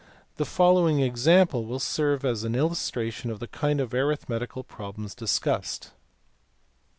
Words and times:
The 0.37 0.45
following 0.45 0.99
example 0.99 1.65
will 1.67 1.77
serve 1.77 2.25
as 2.25 2.43
an 2.43 2.55
illustration 2.55 3.29
of 3.29 3.39
the 3.39 3.45
kind 3.45 3.79
of 3.79 3.93
arithmetical 3.93 4.63
problems 4.63 5.13
discussed. 5.13 5.91